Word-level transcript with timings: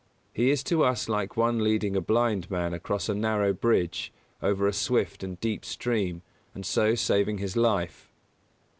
He 0.33 0.49
is 0.49 0.63
to 0.63 0.83
us 0.83 1.07
like 1.07 1.37
one 1.37 1.59
leading 1.63 1.95
a 1.95 2.01
blind 2.01 2.49
man 2.49 2.73
across 2.73 3.07
a 3.07 3.13
narrow 3.13 3.53
bridge 3.53 4.11
over 4.41 4.65
a 4.65 4.73
swift 4.73 5.21
and 5.21 5.39
deep 5.39 5.63
stream 5.63 6.23
and 6.55 6.65
so 6.65 6.95
saving 6.95 7.37
his 7.37 7.55
life. 7.55 8.11